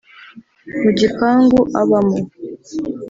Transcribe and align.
Mu 0.81 0.89
gipangu 0.99 1.59
abamo 1.81 2.17